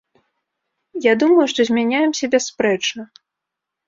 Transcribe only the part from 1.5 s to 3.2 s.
што змяняемся бясспрэчна.